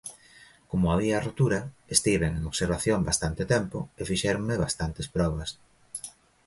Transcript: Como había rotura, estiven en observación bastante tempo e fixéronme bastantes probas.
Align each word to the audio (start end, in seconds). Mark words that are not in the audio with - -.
Como 0.71 0.91
había 0.93 1.23
rotura, 1.27 1.59
estiven 1.95 2.31
en 2.39 2.47
observación 2.51 2.99
bastante 3.09 3.43
tempo 3.53 3.77
e 3.99 4.01
fixéronme 4.09 4.61
bastantes 4.65 5.07
probas. 5.15 5.49